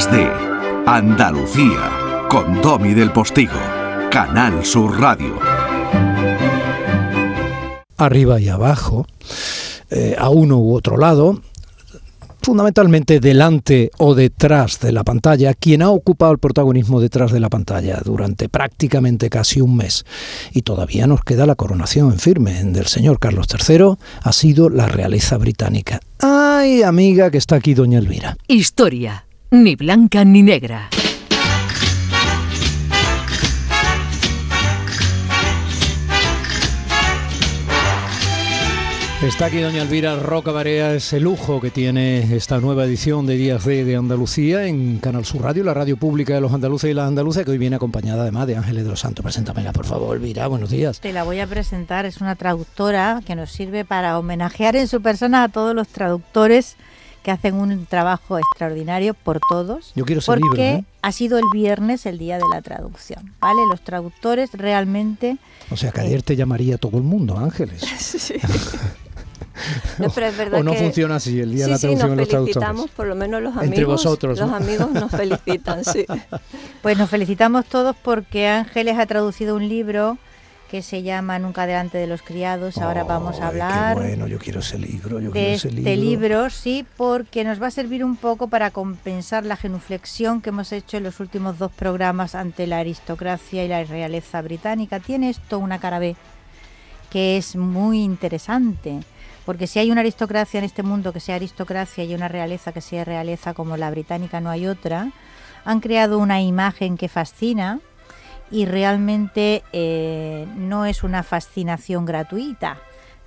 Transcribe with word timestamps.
Días 0.00 0.12
de 0.12 0.26
Andalucía 0.86 2.26
con 2.30 2.62
Domi 2.62 2.94
del 2.94 3.12
Postigo, 3.12 3.58
Canal 4.10 4.64
Sur 4.64 4.98
Radio. 4.98 5.38
Arriba 7.98 8.40
y 8.40 8.48
abajo, 8.48 9.06
eh, 9.90 10.16
a 10.18 10.30
uno 10.30 10.58
u 10.58 10.74
otro 10.74 10.96
lado, 10.96 11.42
fundamentalmente 12.40 13.20
delante 13.20 13.90
o 13.98 14.14
detrás 14.14 14.80
de 14.80 14.92
la 14.92 15.04
pantalla, 15.04 15.52
quien 15.52 15.82
ha 15.82 15.90
ocupado 15.90 16.32
el 16.32 16.38
protagonismo 16.38 16.98
detrás 16.98 17.30
de 17.30 17.40
la 17.40 17.50
pantalla 17.50 18.00
durante 18.02 18.48
prácticamente 18.48 19.28
casi 19.28 19.60
un 19.60 19.76
mes 19.76 20.06
y 20.52 20.62
todavía 20.62 21.06
nos 21.06 21.24
queda 21.24 21.44
la 21.44 21.56
coronación 21.56 22.10
en 22.12 22.18
firme 22.18 22.64
del 22.64 22.86
señor 22.86 23.18
Carlos 23.18 23.48
III, 23.50 23.96
ha 24.22 24.32
sido 24.32 24.70
la 24.70 24.86
realeza 24.86 25.36
británica. 25.36 26.00
Ay, 26.20 26.82
amiga, 26.84 27.30
que 27.30 27.38
está 27.38 27.56
aquí 27.56 27.74
doña 27.74 27.98
Elvira. 27.98 28.36
Historia, 28.46 29.24
ni 29.50 29.74
blanca 29.76 30.24
ni 30.24 30.42
negra. 30.42 30.88
Está 39.22 39.46
aquí 39.46 39.60
doña 39.60 39.82
Elvira 39.82 40.16
Roca 40.16 40.50
Barea, 40.50 40.94
ese 40.94 41.20
lujo 41.20 41.60
que 41.60 41.70
tiene 41.70 42.34
esta 42.34 42.58
nueva 42.58 42.84
edición 42.84 43.26
de 43.26 43.36
Días 43.36 43.66
de, 43.66 43.84
de, 43.84 43.96
Andalucía 43.96 44.66
en 44.66 44.98
Canal 44.98 45.26
Sur 45.26 45.42
Radio, 45.42 45.62
la 45.62 45.74
radio 45.74 45.98
pública 45.98 46.32
de 46.32 46.40
los 46.40 46.54
andaluces 46.54 46.90
y 46.90 46.94
las 46.94 47.06
andaluzas, 47.06 47.44
que 47.44 47.50
hoy 47.50 47.58
viene 47.58 47.76
acompañada 47.76 48.22
además 48.22 48.46
de 48.46 48.56
Ángeles 48.56 48.84
de 48.84 48.88
los 48.88 49.00
Santos. 49.00 49.22
Preséntamela, 49.22 49.74
por 49.74 49.84
favor, 49.84 50.16
Elvira, 50.16 50.46
buenos 50.46 50.70
días. 50.70 51.00
Te 51.00 51.12
la 51.12 51.24
voy 51.24 51.38
a 51.40 51.46
presentar, 51.46 52.06
es 52.06 52.22
una 52.22 52.34
traductora 52.34 53.20
que 53.26 53.34
nos 53.34 53.50
sirve 53.52 53.84
para 53.84 54.18
homenajear 54.18 54.74
en 54.76 54.88
su 54.88 55.02
persona 55.02 55.42
a 55.42 55.48
todos 55.50 55.74
los 55.74 55.88
traductores 55.88 56.76
que 57.22 57.30
hacen 57.30 57.54
un 57.54 57.86
trabajo 57.86 58.38
extraordinario 58.38 59.14
por 59.14 59.40
todos. 59.48 59.92
Yo 59.94 60.04
quiero 60.04 60.20
ese 60.20 60.26
porque 60.26 60.42
libro, 60.42 60.62
¿eh? 60.62 60.84
ha 61.02 61.12
sido 61.12 61.38
el 61.38 61.44
viernes 61.52 62.06
el 62.06 62.18
día 62.18 62.36
de 62.36 62.44
la 62.52 62.62
traducción, 62.62 63.34
¿vale? 63.40 63.60
Los 63.70 63.82
traductores 63.82 64.50
realmente... 64.52 65.38
O 65.70 65.76
sea, 65.76 65.92
que 65.92 66.00
ayer 66.00 66.22
te 66.22 66.36
llamaría 66.36 66.78
todo 66.78 66.96
el 66.96 67.04
mundo, 67.04 67.38
Ángeles. 67.38 67.82
Sí. 67.98 68.34
No, 69.98 70.08
pero 70.10 70.26
es 70.28 70.36
verdad 70.38 70.60
o 70.60 70.62
no 70.62 70.72
que 70.72 70.78
funciona 70.78 71.16
así 71.16 71.38
el 71.38 71.50
día 71.54 71.64
sí, 71.64 71.64
de 71.64 71.70
la 71.70 71.76
sí, 71.76 71.80
traducción 71.82 72.08
nos 72.08 72.16
de 72.16 72.22
los 72.22 72.42
felicitamos, 72.42 72.90
por 72.90 73.06
lo 73.06 73.14
menos 73.14 73.42
los 73.42 73.52
Entre 73.56 73.66
amigos. 73.68 74.04
vosotros, 74.04 74.38
Los 74.38 74.48
¿no? 74.48 74.56
amigos 74.56 74.90
nos 74.90 75.10
felicitan, 75.10 75.84
sí. 75.84 76.06
Pues 76.82 76.96
nos 76.96 77.10
felicitamos 77.10 77.66
todos 77.66 77.94
porque 78.02 78.48
Ángeles 78.48 78.98
ha 78.98 79.04
traducido 79.04 79.56
un 79.56 79.68
libro 79.68 80.16
que 80.70 80.82
se 80.82 81.02
llama 81.02 81.40
Nunca 81.40 81.66
delante 81.66 81.98
de 81.98 82.06
los 82.06 82.22
criados. 82.22 82.78
Ahora 82.78 83.02
vamos 83.02 83.40
a 83.40 83.48
hablar 83.48 83.96
Qué 83.96 84.02
bueno, 84.02 84.28
yo 84.28 84.38
quiero 84.38 84.60
ese 84.60 84.78
libro, 84.78 85.18
yo 85.18 85.30
de 85.30 85.32
quiero 85.32 85.54
ese 85.56 85.68
este 85.68 85.96
libro, 85.96 86.48
sí, 86.48 86.86
porque 86.96 87.42
nos 87.42 87.60
va 87.60 87.66
a 87.66 87.70
servir 87.72 88.04
un 88.04 88.14
poco 88.14 88.46
para 88.46 88.70
compensar 88.70 89.44
la 89.44 89.56
genuflexión 89.56 90.40
que 90.40 90.50
hemos 90.50 90.70
hecho 90.70 90.96
en 90.96 91.02
los 91.02 91.18
últimos 91.18 91.58
dos 91.58 91.72
programas 91.72 92.36
ante 92.36 92.68
la 92.68 92.78
aristocracia 92.78 93.64
y 93.64 93.68
la 93.68 93.82
realeza 93.82 94.40
británica. 94.42 95.00
Tiene 95.00 95.30
esto 95.30 95.58
una 95.58 95.80
cara 95.80 95.98
B 95.98 96.14
que 97.10 97.36
es 97.36 97.56
muy 97.56 98.04
interesante, 98.04 99.00
porque 99.44 99.66
si 99.66 99.80
hay 99.80 99.90
una 99.90 100.02
aristocracia 100.02 100.58
en 100.58 100.64
este 100.64 100.84
mundo 100.84 101.12
que 101.12 101.18
sea 101.18 101.34
aristocracia 101.34 102.04
y 102.04 102.14
una 102.14 102.28
realeza 102.28 102.70
que 102.70 102.80
sea 102.80 103.04
realeza 103.04 103.54
como 103.54 103.76
la 103.76 103.90
británica 103.90 104.40
no 104.40 104.50
hay 104.50 104.68
otra, 104.68 105.10
han 105.64 105.80
creado 105.80 106.18
una 106.20 106.40
imagen 106.40 106.96
que 106.96 107.08
fascina 107.08 107.80
y 108.50 108.66
realmente 108.66 109.62
eh, 109.72 110.46
no 110.56 110.86
es 110.86 111.02
una 111.02 111.22
fascinación 111.22 112.04
gratuita. 112.04 112.78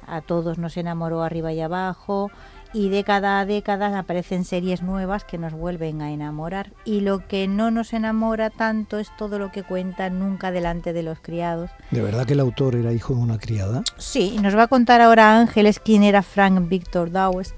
A 0.05 0.21
todos 0.21 0.57
nos 0.57 0.75
enamoró 0.77 1.23
arriba 1.23 1.53
y 1.53 1.61
abajo 1.61 2.29
y 2.73 2.89
década 2.89 3.39
a 3.39 3.45
década 3.45 3.97
aparecen 3.97 4.45
series 4.45 4.81
nuevas 4.81 5.23
que 5.23 5.37
nos 5.37 5.53
vuelven 5.53 6.01
a 6.01 6.11
enamorar. 6.11 6.73
Y 6.85 7.01
lo 7.01 7.25
que 7.27 7.47
no 7.47 7.71
nos 7.71 7.93
enamora 7.93 8.49
tanto 8.49 8.97
es 8.99 9.15
todo 9.15 9.37
lo 9.39 9.51
que 9.51 9.63
cuenta 9.63 10.09
nunca 10.09 10.51
delante 10.51 10.91
de 10.91 11.03
los 11.03 11.19
criados. 11.19 11.69
¿De 11.91 12.01
verdad 12.01 12.25
que 12.25 12.33
el 12.33 12.39
autor 12.39 12.75
era 12.75 12.91
hijo 12.91 13.13
de 13.13 13.21
una 13.21 13.37
criada? 13.37 13.83
Sí, 13.97 14.33
y 14.35 14.39
nos 14.39 14.57
va 14.57 14.63
a 14.63 14.67
contar 14.67 15.01
ahora 15.01 15.37
Ángeles 15.37 15.79
quién 15.79 16.03
era 16.03 16.23
Frank 16.23 16.67
Victor 16.67 17.11
Dawes 17.11 17.53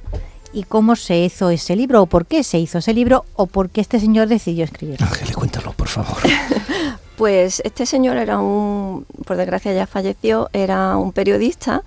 y 0.53 0.64
cómo 0.64 0.96
se 0.96 1.18
hizo 1.20 1.50
ese 1.50 1.76
libro, 1.76 2.02
o 2.03 2.06
por 2.06 2.26
qué 2.26 2.44
se 2.44 2.59
hizo 2.59 2.78
ese 2.78 2.94
libro, 2.94 3.26
o 3.36 3.47
por 3.47 3.70
qué 3.70 3.82
este 3.82 4.00
señor 4.00 4.28
decidió 4.28 4.64
escribirlo. 4.64 5.06
Ángeles, 5.06 5.36
cuéntalo, 5.36 5.74
por 5.74 5.88
favor. 5.88 6.18
Pues 7.18 7.62
este 7.64 7.86
señor 7.86 8.18
era 8.18 8.40
un, 8.40 9.06
por 9.26 9.38
desgracia 9.38 9.74
ya 9.74 9.88
falleció, 9.88 10.50
era 10.53 10.98
un 10.98 11.14
periodista 11.14 11.84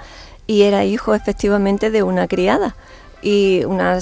y 0.46 0.62
era 0.62 0.84
hijo 0.84 1.14
efectivamente 1.14 1.90
de 1.90 2.02
una 2.02 2.26
criada 2.28 2.74
y 3.22 3.64
una, 3.64 3.98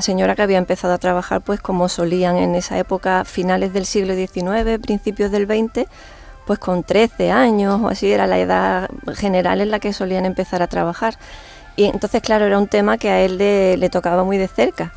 señora 0.00 0.36
que 0.36 0.42
había 0.42 0.58
empezado 0.58 0.94
a 0.94 0.98
trabajar 0.98 1.40
pues 1.40 1.60
como 1.60 1.88
solían 1.88 2.36
en 2.36 2.54
esa 2.54 2.78
época, 2.78 3.24
finales 3.24 3.72
del 3.72 3.86
siglo 3.86 4.14
XIX, 4.14 4.78
principios 4.80 5.30
del 5.30 5.46
XX, 5.46 5.86
pues 6.46 6.58
con 6.58 6.82
13 6.82 7.30
años 7.30 7.80
o 7.82 7.88
así 7.88 8.10
era 8.10 8.26
la 8.26 8.38
edad 8.38 8.90
general 9.14 9.60
en 9.60 9.70
la 9.70 9.80
que 9.80 9.92
solían 9.92 10.26
empezar 10.26 10.62
a 10.62 10.66
trabajar. 10.66 11.18
Y 11.76 11.84
entonces, 11.84 12.22
claro, 12.22 12.44
era 12.46 12.58
un 12.58 12.66
tema 12.66 12.98
que 12.98 13.10
a 13.10 13.20
él 13.20 13.38
le, 13.38 13.88
tocaba 13.88 14.24
muy 14.24 14.36
de 14.36 14.48
cerca. 14.48 14.92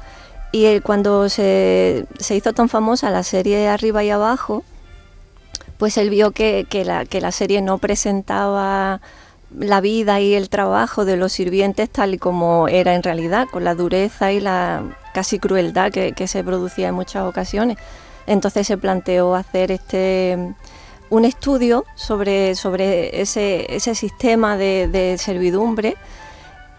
Y 0.52 0.80
cuando 0.80 1.30
se, 1.30 2.08
hizo 2.30 2.54
tan 2.54 2.70
famosa 2.70 3.12
la 3.12 3.24
serie 3.24 3.68
Arriba 3.68 4.04
y 4.04 4.10
Abajo, 4.10 4.64
pues 5.82 5.98
él 5.98 6.12
vio 6.12 6.30
que, 6.30 6.68
la, 6.86 7.32
serie 7.32 7.60
no 7.60 7.80
presentaba 7.80 9.02
la 9.50 9.82
vida 9.82 10.20
y 10.20 10.36
el 10.36 10.48
trabajo 10.48 11.06
de 11.06 11.18
los 11.18 11.32
sirvientes 11.32 11.90
tal 11.90 12.14
y 12.14 12.18
como 12.20 12.68
era 12.68 12.94
en 12.94 13.02
realidad, 13.02 13.48
con 13.52 13.64
la 13.64 13.74
dureza 13.74 14.32
y 14.32 14.40
la 14.42 14.84
casi 15.12 15.40
crueldad 15.40 15.92
que, 15.92 16.28
se 16.28 16.44
producía 16.44 16.90
en 16.90 16.94
muchas 16.94 17.24
ocasiones. 17.24 17.80
Entonces 18.28 18.68
se 18.68 18.78
planteó 18.78 19.34
hacer 19.34 19.72
este 19.72 20.54
un 21.10 21.26
estudio 21.26 21.84
sobre, 21.96 22.54
sobre 22.54 23.20
ese, 23.20 23.96
sistema 23.96 24.58
de, 24.58 25.16
servidumbre 25.18 25.98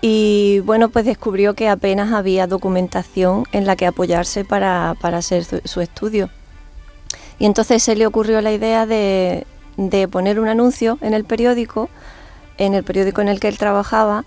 y 0.00 0.60
bueno, 0.60 0.90
pues 0.90 1.06
descubrió 1.06 1.54
que 1.54 1.68
apenas 1.68 2.12
había 2.12 2.46
documentación 2.46 3.46
en 3.50 3.66
la 3.66 3.74
que 3.74 3.86
apoyarse 3.86 4.44
para, 4.44 4.94
para 5.00 5.18
hacer 5.18 5.42
su, 5.42 5.80
estudio. 5.80 6.30
Y 7.38 7.46
entonces 7.46 7.82
se 7.82 7.96
le 7.96 8.06
ocurrió 8.06 8.40
la 8.40 8.52
idea 8.52 8.86
de, 8.86 9.46
de 9.76 10.08
poner 10.08 10.38
un 10.38 10.48
anuncio 10.48 10.98
en 11.00 11.14
el 11.14 11.24
periódico 11.24 11.88
en 12.58 12.74
el 12.74 12.84
periódico 12.84 13.20
en 13.20 13.28
el 13.28 13.40
que 13.40 13.48
él 13.48 13.58
trabajaba 13.58 14.24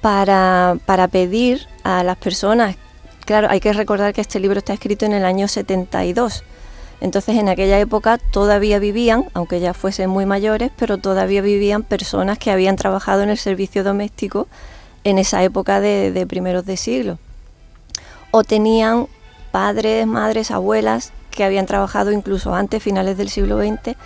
para, 0.00 0.76
para, 0.84 1.08
pedir 1.08 1.66
a 1.82 2.04
las 2.04 2.16
personas, 2.16 2.76
claro, 3.24 3.48
hay 3.50 3.60
que 3.60 3.72
recordar 3.72 4.12
que 4.12 4.20
este 4.20 4.38
libro 4.38 4.58
está 4.58 4.74
escrito 4.74 5.06
en 5.06 5.12
el 5.12 5.24
año 5.24 5.48
72, 5.48 6.44
entonces 7.00 7.36
en 7.36 7.48
aquella 7.48 7.78
época 7.80 8.18
todavía 8.18 8.78
vivían, 8.78 9.26
aunque 9.32 9.60
ya 9.60 9.74
fuesen 9.74 10.10
muy 10.10 10.26
mayores, 10.26 10.70
pero 10.76 10.98
todavía 10.98 11.40
vivían 11.42 11.82
personas 11.82 12.38
que 12.38 12.50
habían 12.50 12.76
trabajado 12.76 13.22
en 13.22 13.30
el 13.30 13.38
servicio 13.38 13.82
doméstico 13.82 14.46
en 15.04 15.18
esa 15.18 15.42
época 15.42 15.80
de, 15.80 16.12
de 16.12 16.26
primeros 16.26 16.66
de 16.66 16.76
siglo, 16.76 17.18
o 18.30 18.44
tenían 18.44 19.06
padres, 19.52 20.06
madres, 20.06 20.50
abuelas 20.50 21.12
que 21.34 21.44
habían 21.44 21.66
trabajado 21.66 22.12
incluso 22.12 22.54
antes, 22.54 22.82
finales 22.82 23.16
del 23.16 23.28
siglo 23.28 23.58
XX, 23.58 23.96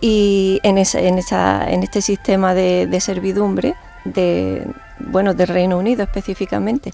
y 0.00 0.60
en, 0.62 0.78
esa, 0.78 1.00
en, 1.00 1.18
esa, 1.18 1.68
en 1.70 1.82
este 1.82 2.02
sistema 2.02 2.54
de, 2.54 2.86
de, 2.86 3.00
servidumbre 3.00 3.74
de 4.04 4.66
bueno 5.00 5.34
del 5.34 5.48
Reino 5.48 5.78
Unido 5.78 6.02
específicamente. 6.02 6.92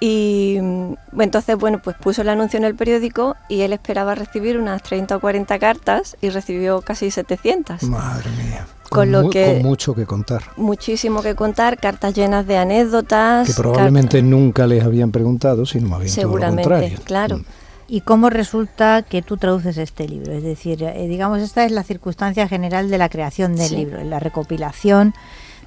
Y 0.00 0.58
entonces 1.18 1.56
bueno 1.56 1.80
pues 1.82 1.96
puso 1.96 2.22
el 2.22 2.28
anuncio 2.28 2.56
en 2.56 2.64
el 2.64 2.76
periódico 2.76 3.34
y 3.48 3.62
él 3.62 3.72
esperaba 3.72 4.14
recibir 4.14 4.56
unas 4.56 4.80
30 4.82 5.16
o 5.16 5.20
40 5.20 5.58
cartas 5.58 6.16
y 6.20 6.30
recibió 6.30 6.82
casi 6.82 7.10
700 7.10 7.82
madre 7.82 8.30
mía. 8.30 8.64
Con, 8.88 9.00
con 9.00 9.12
lo 9.12 9.22
mu 9.24 9.30
que 9.30 9.54
con 9.54 9.62
mucho 9.62 9.94
que 9.96 10.06
contar. 10.06 10.42
Muchísimo 10.56 11.20
que 11.20 11.34
contar 11.34 11.78
cartas 11.78 12.14
llenas 12.14 12.46
de 12.46 12.58
anécdotas 12.58 13.48
que 13.48 13.54
probablemente 13.54 14.22
nunca 14.22 14.68
les 14.68 14.84
habían 14.84 15.10
preguntado 15.10 15.66
sino 15.66 15.88
más 15.88 16.00
bien 16.00 16.12
seguramente 16.12 16.62
todo 16.62 16.74
lo 16.74 16.78
contrario. 16.78 17.04
claro. 17.04 17.38
Mm. 17.38 17.44
¿Y 17.90 18.02
cómo 18.02 18.28
resulta 18.28 19.02
que 19.02 19.22
tú 19.22 19.38
traduces 19.38 19.78
este 19.78 20.06
libro? 20.06 20.32
Es 20.32 20.42
decir, 20.42 20.82
eh, 20.82 21.08
digamos, 21.08 21.40
esta 21.40 21.64
es 21.64 21.72
la 21.72 21.82
circunstancia 21.82 22.46
general 22.46 22.90
de 22.90 22.98
la 22.98 23.08
creación 23.08 23.56
del 23.56 23.68
Sí. 23.68 23.76
libro, 23.76 24.04
la 24.04 24.20
recopilación 24.20 25.14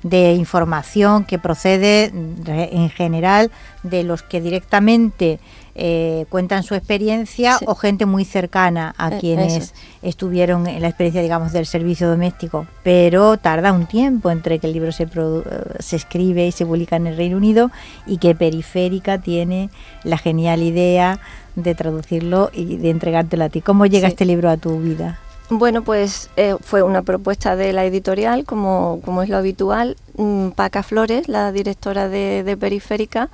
de 0.03 0.33
información 0.33 1.25
que 1.25 1.39
procede 1.39 2.05
en 2.05 2.89
general 2.89 3.51
de 3.83 4.03
los 4.03 4.23
que 4.23 4.39
directamente 4.41 5.39
eh, 5.75 6.25
cuentan 6.29 6.63
su 6.63 6.75
experiencia 6.75 7.57
Sí. 7.57 7.65
o 7.67 7.75
gente 7.75 8.05
muy 8.05 8.25
cercana 8.25 8.93
a 8.97 9.09
Eh, 9.15 9.17
quienes 9.19 9.55
eso 9.55 9.73
estuvieron 10.01 10.67
en 10.67 10.81
la 10.81 10.87
experiencia, 10.87 11.21
digamos, 11.21 11.51
del 11.53 11.65
servicio 11.65 12.09
doméstico. 12.09 12.65
Pero 12.83 13.37
tarda 13.37 13.71
un 13.71 13.85
tiempo 13.85 14.29
entre 14.31 14.59
que 14.59 14.67
el 14.67 14.73
libro 14.73 14.91
se, 14.91 15.07
produ- 15.07 15.43
eh, 15.49 15.75
se 15.79 15.95
escribe 15.95 16.47
y 16.47 16.51
se 16.51 16.65
publica 16.65 16.95
en 16.95 17.07
el 17.07 17.17
Reino 17.17 17.37
Unido 17.37 17.71
y 18.05 18.17
que 18.17 18.35
Periférica 18.35 19.19
tiene 19.19 19.69
la 20.03 20.17
genial 20.17 20.61
idea 20.63 21.19
de 21.55 21.75
traducirlo 21.75 22.49
y 22.53 22.77
de 22.77 22.89
entregártelo 22.89 23.43
a 23.45 23.49
ti. 23.49 23.61
¿Cómo 23.61 23.85
llega 23.85 24.07
Sí. 24.07 24.13
este 24.13 24.25
libro 24.25 24.49
a 24.49 24.57
tu 24.57 24.79
vida? 24.79 25.19
Bueno, 25.49 25.81
pues 25.83 26.29
eh, 26.37 26.55
fue 26.61 26.81
una 26.81 27.01
propuesta 27.01 27.57
de 27.57 27.73
la 27.73 27.83
editorial, 27.83 28.45
como, 28.45 29.01
como 29.03 29.21
es 29.21 29.27
lo 29.27 29.35
habitual. 29.35 29.97
Mm, 30.15 30.51
Paca 30.51 30.81
Flores, 30.81 31.27
la 31.27 31.51
directora 31.51 32.07
de, 32.07 32.43
de 32.43 32.55
Periférica, 32.55 33.29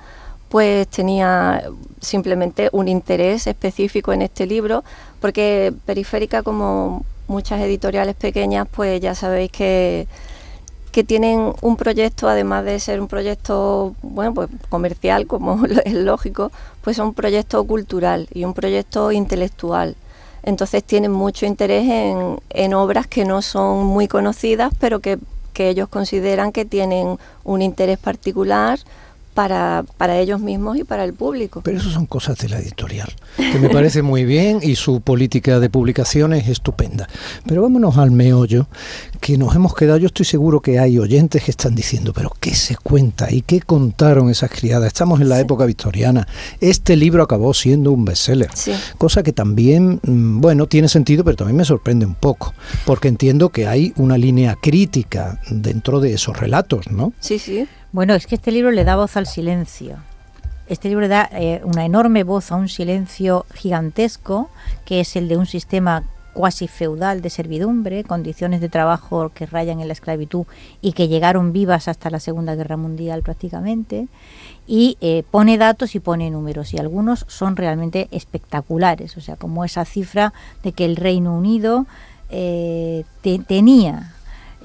pues 0.48 0.88
tenía 0.88 1.62
simplemente 2.00 2.68
un 2.72 2.88
interés 2.88 3.46
específico 3.46 4.12
en 4.12 4.22
este 4.22 4.46
libro, 4.46 4.84
porque 5.20 5.72
Periférica, 5.84 6.42
como 6.42 7.04
muchas 7.26 7.60
editoriales 7.60 8.16
pequeñas, 8.16 8.66
pues 8.70 9.00
ya 9.00 9.14
sabéis 9.14 9.50
que, 9.52 10.06
que 10.92 11.04
tienen 11.04 11.52
un 11.60 11.76
proyecto, 11.76 12.28
además 12.28 12.64
de 12.64 12.80
ser 12.80 13.00
un 13.00 13.08
proyecto, 13.08 13.94
bueno, 14.02 14.34
pues 14.34 14.48
comercial, 14.68 15.26
como 15.26 15.64
es 15.84 15.94
lógico, 15.94 16.50
pues 16.82 16.98
es 16.98 17.04
un 17.04 17.14
proyecto 17.14 17.62
cultural 17.64 18.28
y 18.32 18.44
un 18.44 18.54
proyecto 18.54 19.12
intelectual. 19.12 19.96
Entonces 20.42 20.82
tienen 20.82 21.12
mucho 21.12 21.44
interés 21.44 21.84
en, 21.88 22.40
en 22.50 22.74
obras 22.74 23.06
que 23.06 23.24
no 23.24 23.42
son 23.42 23.84
muy 23.84 24.08
conocidas, 24.08 24.72
pero 24.80 25.00
que, 25.00 25.18
que 25.52 25.68
ellos 25.68 25.88
consideran 25.88 26.52
que 26.52 26.64
tienen 26.64 27.18
un 27.44 27.60
interés 27.60 27.98
particular 27.98 28.78
para, 29.38 29.84
para, 29.96 30.18
ellos 30.18 30.40
mismos 30.40 30.78
y 30.78 30.82
para 30.82 31.04
el 31.04 31.14
público. 31.14 31.60
Pero 31.62 31.78
eso 31.78 31.90
son 31.90 32.06
cosas 32.06 32.36
de 32.38 32.48
la 32.48 32.58
editorial, 32.58 33.08
que 33.36 33.60
me 33.60 33.70
parece 33.70 34.02
muy 34.02 34.24
bien 34.24 34.58
y 34.60 34.74
su 34.74 35.00
política 35.00 35.60
de 35.60 35.70
publicación 35.70 36.32
es 36.32 36.48
estupenda. 36.48 37.08
Pero 37.46 37.62
vámonos 37.62 37.98
al 37.98 38.10
meollo, 38.10 38.66
que 39.20 39.38
nos 39.38 39.54
hemos 39.54 39.76
quedado, 39.76 39.98
yo 39.98 40.08
estoy 40.08 40.26
seguro 40.26 40.58
que 40.58 40.80
hay 40.80 40.98
oyentes 40.98 41.44
que 41.44 41.52
están 41.52 41.76
diciendo, 41.76 42.12
pero 42.12 42.32
¿qué 42.40 42.52
se 42.56 42.74
cuenta 42.74 43.32
y 43.32 43.42
qué 43.42 43.60
contaron 43.60 44.28
esas 44.28 44.50
criadas? 44.50 44.88
Estamos 44.88 45.20
en 45.20 45.28
la 45.28 45.36
sí. 45.36 45.42
época 45.42 45.66
victoriana. 45.66 46.26
Este 46.60 46.96
libro 46.96 47.22
acabó 47.22 47.54
siendo 47.54 47.92
un 47.92 48.04
bestseller, 48.04 48.50
sí. 48.54 48.72
cosa 48.98 49.22
que 49.22 49.32
también, 49.32 50.00
mm, 50.02 50.40
bueno, 50.40 50.66
tiene 50.66 50.88
sentido, 50.88 51.22
pero 51.22 51.36
también 51.36 51.58
me 51.58 51.64
sorprende 51.64 52.06
un 52.06 52.16
poco, 52.16 52.54
porque 52.84 53.06
entiendo 53.06 53.50
que 53.50 53.68
hay 53.68 53.92
una 53.98 54.18
línea 54.18 54.56
crítica 54.60 55.40
dentro 55.48 56.00
de 56.00 56.14
esos 56.14 56.36
relatos, 56.36 56.90
¿no? 56.90 57.12
Sí, 57.20 57.38
sí. 57.38 57.68
Bueno, 57.90 58.14
es 58.14 58.26
que 58.26 58.34
este 58.34 58.52
libro 58.52 58.70
le 58.70 58.84
da 58.84 58.96
voz 58.96 59.16
al 59.16 59.26
silencio. 59.26 59.96
Este 60.66 60.90
libro 60.90 61.08
da 61.08 61.28
eh, 61.32 61.62
una 61.64 61.86
enorme 61.86 62.22
voz 62.22 62.52
a 62.52 62.56
un 62.56 62.68
silencio 62.68 63.46
gigantesco, 63.54 64.50
que 64.84 65.00
es 65.00 65.16
el 65.16 65.26
de 65.28 65.38
un 65.38 65.46
sistema 65.46 66.04
cuasi 66.34 66.68
feudal 66.68 67.22
de 67.22 67.30
servidumbre, 67.30 68.04
condiciones 68.04 68.60
de 68.60 68.68
trabajo 68.68 69.30
que 69.30 69.46
rayan 69.46 69.80
en 69.80 69.88
la 69.88 69.94
esclavitud 69.94 70.44
y 70.82 70.92
que 70.92 71.08
llegaron 71.08 71.54
vivas 71.54 71.88
hasta 71.88 72.10
la 72.10 72.20
Segunda 72.20 72.54
Guerra 72.54 72.76
Mundial 72.76 73.22
prácticamente, 73.22 74.06
y 74.66 74.98
eh, 75.00 75.24
pone 75.30 75.56
datos 75.56 75.94
y 75.94 76.00
pone 76.00 76.30
números, 76.30 76.74
y 76.74 76.78
algunos 76.78 77.24
son 77.26 77.56
realmente 77.56 78.06
espectaculares, 78.10 79.16
o 79.16 79.22
sea, 79.22 79.36
como 79.36 79.64
esa 79.64 79.86
cifra 79.86 80.34
de 80.62 80.72
que 80.72 80.84
el 80.84 80.96
Reino 80.96 81.34
Unido 81.34 81.86
eh, 82.28 83.04
te, 83.22 83.38
tenía 83.38 84.12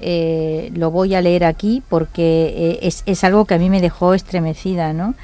eh, 0.00 0.70
lo 0.74 0.90
voy 0.90 1.14
a 1.14 1.22
leer 1.22 1.44
aquí 1.44 1.82
porque 1.88 2.54
eh, 2.56 2.78
es, 2.82 3.02
es, 3.06 3.24
algo 3.24 3.44
que 3.44 3.54
a 3.54 3.58
mí 3.58 3.70
me 3.70 3.80
dejó 3.80 4.14
estremecida, 4.14 4.92
¿no? 4.92 5.14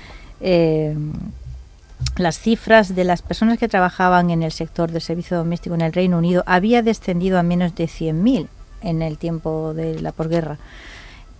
Eh, 0.40 0.94
las 2.16 2.38
cifras 2.38 2.94
de 2.94 3.04
las 3.04 3.22
personas 3.22 3.58
que 3.58 3.68
trabajaban 3.68 4.30
en 4.30 4.42
el 4.42 4.52
sector 4.52 4.90
del 4.90 5.02
servicio 5.02 5.36
doméstico 5.36 5.74
en 5.74 5.82
el 5.82 5.92
Reino 5.92 6.18
Unido 6.18 6.42
había 6.46 6.82
descendido 6.82 7.38
a 7.38 7.42
menos 7.42 7.74
de 7.74 7.84
100.000 7.84 8.48
en 8.82 9.02
el 9.02 9.18
tiempo 9.18 9.74
de 9.74 10.00
la 10.00 10.12
posguerra. 10.12 10.58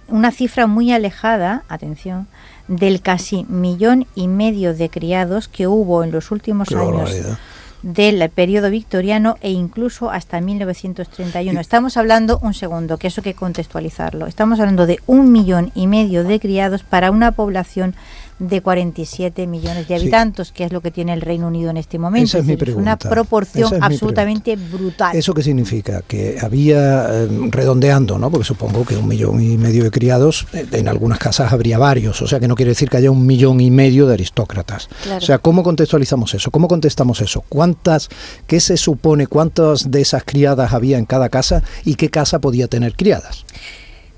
Una 0.09 0.33
cifra 0.33 0.67
muy 0.67 0.93
alejada, 0.93 1.63
atención, 1.69 2.27
del 2.69 3.01
casi 3.01 3.45
millón 3.45 4.07
y 4.15 4.29
medio 4.29 4.75
de 4.75 4.91
criados 4.91 5.49
que 5.49 5.67
hubo 5.67 6.05
en 6.05 6.11
los 6.11 6.31
últimos 6.31 6.69
Qué 6.69 6.75
años 6.75 6.95
barbaridad. 6.95 7.39
Del 7.83 8.29
periodo 8.31 8.71
victoriano 8.71 9.37
e 9.41 9.51
incluso 9.51 10.11
hasta 10.11 10.41
1931. 10.41 11.61
Estamos 11.61 11.97
hablando, 11.97 12.39
un 12.43 12.55
segundo, 12.55 12.99
que 12.99 13.09
eso 13.09 13.21
hay 13.21 13.33
que 13.33 13.35
contextualizarlo, 13.35 14.27
estamos 14.27 14.61
hablando 14.61 14.87
de 14.87 14.99
un 15.07 15.33
millón 15.33 15.73
y 15.75 15.87
medio 15.87 16.25
de 16.25 16.41
criados 16.41 16.83
para 16.83 17.11
una 17.11 17.33
población 17.33 17.95
de 18.41 18.61
47 18.63 19.47
millones 19.47 19.87
de 19.87 19.95
Sí. 19.97 20.03
habitantes, 20.03 20.51
que 20.51 20.65
es 20.65 20.73
lo 20.73 20.81
que 20.81 20.91
tiene 20.91 21.13
el 21.13 21.21
Reino 21.21 21.47
Unido 21.47 21.71
en 21.71 21.77
este 21.77 21.99
momento. 21.99 22.25
Esa 22.27 22.39
es 22.39 22.45
mi 22.47 22.57
decir, 22.57 22.75
una 22.75 22.97
pregunta. 22.97 23.09
proporción 23.11 23.75
es 23.75 23.83
absolutamente 23.83 24.57
brutal. 24.57 25.15
¿Eso 25.15 25.35
qué 25.35 25.43
significa? 25.43 26.03
Que 26.09 26.39
había, 26.41 27.07
eh, 27.11 27.29
redondeando, 27.51 28.19
¿no? 28.19 28.31
porque 28.31 28.47
supongo 28.47 28.85
que 28.85 28.97
un 28.97 29.07
millón 29.07 29.41
y 29.43 29.57
medio 29.59 29.85
de 29.85 29.91
criados, 29.91 30.47
eh, 30.55 30.67
en 30.73 30.89
algunas 30.89 31.19
casas 31.19 31.53
habría 31.53 31.79
varios, 31.79 32.21
o 32.23 32.27
sea 32.27 32.41
que 32.41 32.49
no 32.49 32.55
quiere 32.57 32.71
decir 32.71 32.89
que 32.89 32.97
haya 32.97 33.11
un 33.11 33.27
millón 33.27 33.61
y 33.61 33.71
medio 33.71 34.07
de 34.07 34.15
aristócratas. 34.15 34.89
Claro. 35.03 35.19
O 35.19 35.21
sea, 35.21 35.39
¿cómo 35.39 35.63
contextualizamos 35.63 36.33
eso? 36.35 36.51
¿Cómo 36.51 36.67
contestamos 36.67 37.21
eso? 37.21 37.45
¿Cuántas, 37.49 38.09
qué 38.47 38.59
se 38.61 38.77
supone, 38.79 39.27
cuántas 39.27 39.91
de 39.91 40.01
esas 40.01 40.25
criadas 40.25 40.73
había 40.73 40.97
en 40.97 41.05
cada 41.05 41.29
casa 41.29 41.63
y 41.85 41.97
qué 41.97 42.09
casa 42.09 42.39
podía 42.39 42.69
tener 42.69 42.95
criadas? 42.97 43.45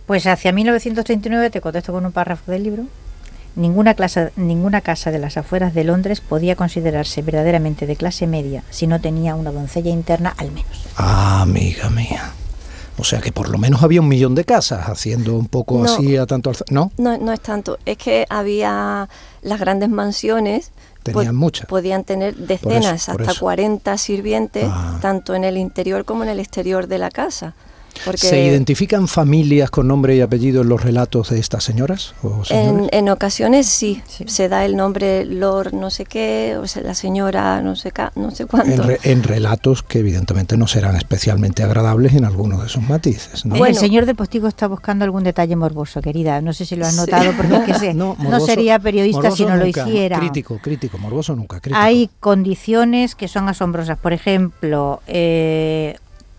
Pues 0.06 0.26
hacia 0.26 0.52
1939, 0.52 1.50
te 1.50 1.60
contesto 1.60 1.92
con 1.92 2.06
un 2.06 2.12
párrafo 2.12 2.50
del 2.52 2.62
libro, 2.62 2.84
ninguna, 3.56 3.94
clase, 3.94 4.32
ninguna 4.37 4.81
casa 4.81 5.10
de 5.10 5.19
las 5.19 5.37
afueras 5.37 5.75
de 5.75 5.84
Londres 5.84 6.20
podía 6.20 6.56
considerarse 6.56 7.22
verdaderamente 7.22 7.87
de 7.87 7.96
clase 7.96 8.26
media 8.26 8.62
si 8.70 8.87
no 8.87 9.00
tenía 9.00 9.34
una 9.34 9.52
doncella 9.52 9.90
interna 9.90 10.34
al 10.37 10.50
menos. 10.52 10.84
Ah, 10.96 11.43
amiga 11.43 11.90
mía. 11.90 12.32
O 12.99 13.04
sea 13.04 13.20
que 13.20 13.32
por 13.32 13.49
lo 13.49 13.56
menos 13.58 13.82
había 13.82 14.00
un 14.02 14.08
millón 14.08 14.34
de 14.34 14.44
casas, 14.44 14.87
haciendo 14.88 15.34
un 15.34 15.49
poco 15.49 15.78
No. 15.78 15.84
así 15.93 16.16
a 16.16 16.26
tanto... 16.26 16.50
alza- 16.50 16.64
¿No? 16.70 16.93
No, 16.99 17.16
no 17.19 17.32
es 17.32 17.40
tanto, 17.40 17.78
es 17.87 17.96
que 17.96 18.26
había 18.28 19.08
las 19.40 19.58
grandes 19.58 19.88
mansiones, 19.88 20.72
Tenían 21.02 21.14
pues, 21.14 21.32
muchas. 21.32 21.66
podían 21.66 22.05
tener 22.05 22.37
decenas, 22.37 23.08
hasta 23.08 23.22
eso. 23.32 23.40
40 23.40 23.96
sirvientes, 23.98 24.66
Ah. 24.69 24.98
tanto 25.00 25.34
en 25.34 25.43
el 25.44 25.56
interior 25.56 26.05
como 26.05 26.22
en 26.22 26.28
el 26.28 26.38
exterior 26.38 26.87
de 26.87 26.98
la 26.98 27.10
casa. 27.10 27.55
Porque 28.05 28.19
¿Se 28.27 28.44
identifican 28.44 29.06
familias 29.09 29.71
con 29.71 29.87
nombre 29.87 30.17
y 30.17 30.21
apellido 30.21 30.62
en 30.62 30.69
los 30.69 30.83
relatos 30.83 31.31
de 31.31 31.39
estas 31.39 31.62
señoras 31.65 32.15
o 32.23 32.43
en, 32.50 33.09
ocasiones 33.09 33.67
sí, 33.67 34.03
Sí. 34.09 34.25
se 34.27 34.49
da 34.49 34.65
el 34.65 34.77
nombre 34.77 35.25
Lord 35.25 35.73
no 35.75 35.91
sé 35.91 36.05
qué, 36.05 36.56
o 36.61 36.67
sea, 36.67 36.83
la 36.83 36.94
señora 36.94 37.61
no 37.62 37.77
sé, 37.77 37.93
ca- 37.93 38.12
no 38.17 38.31
sé 38.31 38.44
En, 38.44 38.49
cuánto. 38.49 38.83
re- 38.83 38.99
en 39.03 39.23
relatos 39.23 39.83
que 39.83 39.99
evidentemente 40.00 40.56
no 40.56 40.67
serán 40.67 40.97
especialmente 40.97 41.62
agradables 41.62 42.15
en 42.15 42.25
algunos 42.25 42.62
de 42.62 42.69
sus 42.69 42.83
matices. 42.83 43.44
¿no? 43.44 43.56
Bueno. 43.56 43.67
el 43.67 43.77
señor 43.77 44.06
de 44.06 44.15
Postigo 44.15 44.49
está 44.49 44.67
buscando 44.69 45.05
algún 45.05 45.23
detalle 45.25 45.55
morboso, 45.56 46.00
querida. 46.03 46.41
No 46.41 46.53
sé 46.53 46.65
si 46.65 46.77
lo 46.77 46.87
has 46.87 46.93
Sí. 46.94 47.00
notado, 47.00 47.33
porque 47.37 47.55
es 47.56 47.62
que 47.65 47.75
se- 47.75 47.94
no, 47.94 48.17
morboso- 48.17 48.47
sería 48.47 48.79
periodista 48.79 49.31
si 49.31 49.44
no 49.44 49.56
lo 49.56 49.67
hiciera. 49.67 50.19
Crítico, 50.19 50.59
crítico, 50.62 50.99
morboso 50.99 51.37
nunca, 51.37 51.61
crítico. 51.61 51.81
Hay 51.81 52.11
condiciones 52.21 53.15
que 53.15 53.29
son 53.29 53.49
asombrosas. 53.49 53.99
Por 53.99 54.12
ejemplo, 54.12 55.00
eh, 55.06 55.97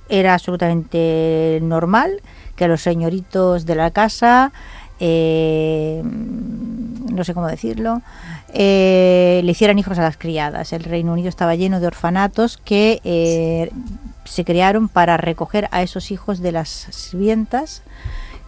era 0.10 0.34
absolutamente 0.34 1.60
normal 1.62 2.22
que 2.56 2.68
los 2.68 2.82
señoritos 2.82 3.66
de 3.66 3.76
la 3.76 3.92
casa, 3.92 4.52
eh, 5.00 6.02
no 6.04 7.24
sé 7.24 7.34
cómo 7.34 7.48
decirlo, 7.48 8.02
eh, 8.54 9.42
le 9.44 9.52
hicieran 9.52 9.80
hijos 9.80 9.98
a 9.98 10.04
las 10.04 10.18
criadas. 10.18 10.74
El 10.74 10.84
Reino 10.84 11.14
Unido 11.14 11.30
estaba 11.30 11.56
lleno 11.56 11.80
de 11.80 11.88
orfanatos 11.88 12.57
que 12.57 13.02
eh, 13.04 13.72
se 14.26 14.45
crearon 14.45 14.90
para 14.90 15.18
recoger 15.18 15.68
a 15.72 15.81
esos 15.81 16.12
hijos 16.12 16.40
de 16.40 16.52
las 16.52 16.69
sirvientas 16.69 17.81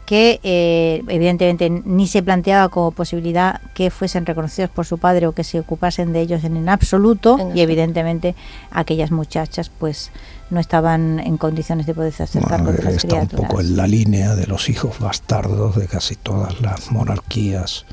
que 0.06 0.40
eh, 0.44 1.04
evidentemente 1.08 1.70
ni 1.70 2.08
se 2.08 2.22
planteaba 2.22 2.70
como 2.70 2.92
posibilidad 2.92 3.60
que 3.74 3.90
fuesen 3.90 4.26
reconocidos 4.26 4.70
por 4.70 4.86
su 4.86 4.98
padre 4.98 5.28
o 5.28 5.32
que 5.32 5.44
se 5.44 5.60
ocupasen 5.60 6.14
de 6.14 6.22
ellos 6.22 6.44
en, 6.44 6.58
en 6.58 6.70
absoluto 6.70 7.40
En 7.40 7.58
y 7.58 7.62
evidentemente 7.62 8.36
aquellas 8.72 9.12
muchachas 9.12 9.70
pues 9.70 10.12
no 10.50 10.60
estaban 10.60 11.20
en 11.20 11.38
condiciones 11.38 11.86
de 11.88 11.94
poderse 11.94 12.24
hacer 12.24 12.44
cargo 12.44 12.66
Bueno, 12.66 12.78
de 12.78 12.84
las 12.84 13.04
está 13.04 13.16
un 13.16 13.28
poco 13.28 13.62
en 13.62 13.76
la 13.76 13.88
línea 13.88 14.36
de 14.36 14.46
los 14.46 14.70
hijos 14.70 15.00
bastardos 15.00 15.76
de 15.76 15.88
casi 15.88 16.16
todas 16.16 16.62
las 16.62 16.92
monarquías. 16.92 17.86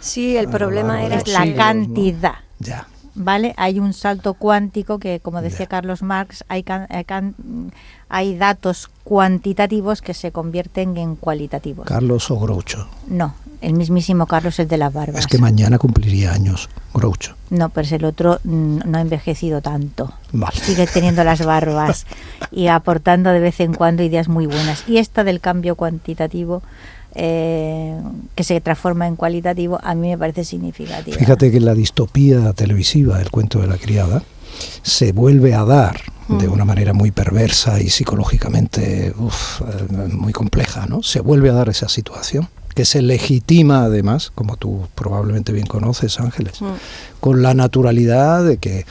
Sí, 0.00 0.36
el 0.36 0.48
problema 0.48 1.02
era 1.02 1.16
la 1.16 1.22
siglos, 1.22 1.48
¿no? 1.48 1.56
cantidad. 1.56 2.34
Ya. 2.60 2.86
¿Vale? 3.18 3.54
Hay 3.56 3.80
un 3.80 3.92
salto 3.94 4.34
cuántico 4.34 4.98
que, 4.98 5.20
como 5.20 5.40
decía. 5.42 5.66
Carlos 5.66 6.02
Marx, 6.02 6.44
hay, 6.48 6.62
can- 6.62 6.86
hay 6.90 7.04
can- 7.04 7.34
hay 8.10 8.36
datos 8.36 8.88
cuantitativos 9.04 10.02
que 10.02 10.12
se 10.14 10.32
convierten 10.32 10.96
en 10.98 11.16
cualitativos. 11.16 11.86
Carlos 11.86 12.30
o 12.30 12.38
Groucho. 12.38 12.86
No, 13.08 13.34
el 13.62 13.72
mismísimo 13.72 14.26
Carlos 14.26 14.58
es 14.60 14.68
de 14.68 14.76
las 14.76 14.92
barbas. 14.92 15.20
Es 15.20 15.26
que 15.26 15.38
mañana 15.38 15.78
cumpliría 15.78 16.32
años 16.32 16.68
Groucho. 16.92 17.34
No, 17.50 17.70
pero 17.70 17.86
es 17.86 17.92
el 17.92 18.04
otro 18.04 18.38
mm, 18.44 18.78
no 18.84 18.98
ha 18.98 19.00
envejecido 19.00 19.62
tanto. 19.62 20.12
Vale. 20.32 20.56
Sigue 20.60 20.86
teniendo 20.86 21.24
las 21.24 21.44
barbas 21.44 22.06
y 22.50 22.66
aportando 22.66 23.30
de 23.30 23.40
vez 23.40 23.60
en 23.60 23.72
cuando 23.74 24.02
ideas 24.02 24.28
muy 24.28 24.46
buenas. 24.46 24.84
Y 24.86 24.98
esta 24.98 25.24
del 25.24 25.40
cambio 25.40 25.74
cuantitativo, 25.74 26.62
eh, 27.16 27.98
que 28.34 28.44
se 28.44 28.60
transforma 28.60 29.06
en 29.06 29.16
cualitativo, 29.16 29.78
a 29.82 29.94
mí 29.94 30.10
me 30.10 30.18
parece 30.18 30.44
significativa. 30.44 31.16
Fíjate 31.16 31.50
que 31.50 31.60
la 31.60 31.74
distopía 31.74 32.52
televisiva 32.52 33.18
del 33.18 33.30
cuento 33.30 33.58
de 33.60 33.66
la 33.66 33.78
criada 33.78 34.22
se 34.82 35.12
vuelve 35.12 35.54
a 35.54 35.64
dar 35.64 36.00
de 36.28 36.48
Mm. 36.48 36.52
una 36.52 36.64
manera 36.64 36.92
muy 36.92 37.10
perversa 37.12 37.80
y 37.80 37.88
psicológicamente 37.88 39.14
uf, 39.18 39.60
muy 40.12 40.32
compleja, 40.32 40.86
¿no? 40.86 41.02
Se 41.02 41.20
vuelve 41.20 41.50
a 41.50 41.52
dar 41.52 41.68
esa 41.68 41.88
situación 41.88 42.48
que 42.74 42.84
se 42.84 43.00
legitima 43.00 43.84
además, 43.84 44.32
como 44.34 44.56
tú 44.56 44.86
probablemente 44.94 45.52
bien 45.52 45.66
conoces, 45.66 46.20
Ángeles, 46.20 46.60
Mm. 46.60 46.66
con 47.20 47.42
la 47.42 47.54
naturalidad 47.54 48.44
de 48.44 48.58
que, 48.58 48.84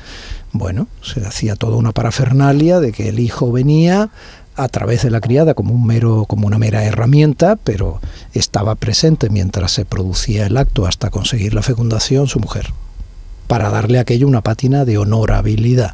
bueno, 0.57 0.87
se 1.01 1.25
hacía 1.25 1.55
toda 1.55 1.77
una 1.77 1.91
parafernalia 1.91 2.79
de 2.79 2.91
que 2.91 3.09
el 3.09 3.19
hijo 3.19 3.51
venía 3.51 4.09
a 4.57 4.67
través 4.69 5.03
de 5.03 5.09
la 5.11 5.19
criada 5.19 5.53
como 5.53 5.73
un 5.73 5.85
mero 5.85 6.25
como 6.27 6.47
una 6.47 6.57
mera 6.57 6.83
herramienta, 6.85 7.57
pero 7.57 7.99
estaba 8.33 8.75
presente 8.75 9.29
mientras 9.29 9.71
se 9.71 9.83
producía 9.85 10.45
el 10.45 10.55
acto 10.57 10.85
hasta 10.87 11.09
conseguir 11.09 11.53
la 11.53 11.61
fecundación 11.61 12.27
su 12.27 12.39
mujer, 12.39 12.67
para 13.47 13.69
darle 13.69 13.97
a 13.97 14.01
aquello 14.01 14.27
una 14.27 14.41
pátina 14.41 14.85
de 14.85 14.97
honorabilidad. 14.97 15.93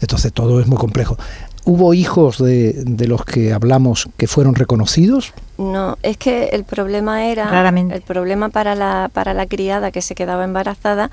Entonces 0.00 0.32
todo 0.32 0.60
es 0.60 0.66
muy 0.66 0.78
complejo. 0.78 1.18
¿Hubo 1.64 1.92
hijos 1.92 2.38
de, 2.38 2.72
de 2.72 3.06
los 3.06 3.26
que 3.26 3.52
hablamos 3.52 4.08
que 4.16 4.26
fueron 4.26 4.54
reconocidos? 4.54 5.34
No, 5.58 5.98
es 6.02 6.16
que 6.16 6.46
el 6.52 6.64
problema 6.64 7.26
era 7.26 7.50
Raramente. 7.50 7.94
el 7.94 8.00
problema 8.00 8.48
para 8.48 8.74
la 8.74 9.10
para 9.12 9.34
la 9.34 9.44
criada 9.44 9.90
que 9.90 10.00
se 10.00 10.14
quedaba 10.14 10.44
embarazada 10.44 11.10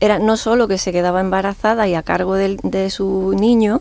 era 0.00 0.18
no 0.18 0.36
solo 0.36 0.68
que 0.68 0.78
se 0.78 0.92
quedaba 0.92 1.20
embarazada 1.20 1.88
y 1.88 1.94
a 1.94 2.02
cargo 2.02 2.34
del- 2.34 2.58
de, 2.62 2.90
su 2.90 3.34
niño, 3.38 3.80